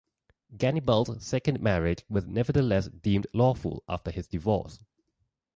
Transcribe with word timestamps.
Gannibal's 0.57 1.23
second 1.23 1.61
marriage 1.61 2.03
was 2.09 2.25
nevertheless 2.25 2.87
deemed 2.87 3.27
lawful 3.33 3.83
after 3.87 4.09
his 4.09 4.25
divorce. 4.27 4.79